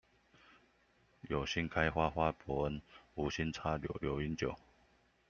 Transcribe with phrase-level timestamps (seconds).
[1.29, 2.81] 有新開花花伯恩、
[3.13, 4.55] 無心插柳柳英九